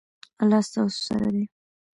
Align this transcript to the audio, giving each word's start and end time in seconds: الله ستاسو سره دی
الله 0.41 0.61
ستاسو 0.69 0.99
سره 1.07 1.27
دی 1.35 1.43